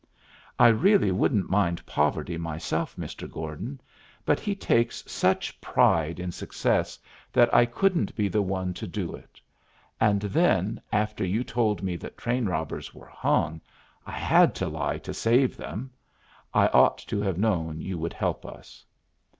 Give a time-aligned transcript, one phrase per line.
[0.57, 3.29] I really wouldn't mind poverty myself, Mr.
[3.31, 3.79] Gordon,
[4.25, 6.97] but he takes such pride in success
[7.31, 9.39] that I couldn't be the one to do it.
[9.99, 13.61] And then, after you told me that train robbers were hung,
[14.07, 15.91] I had to lie to save them.
[16.51, 18.83] I ought to have known you would help us."